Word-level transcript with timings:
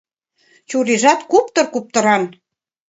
Чурийжат 0.69 1.19
куптыр-куптыран. 1.29 2.23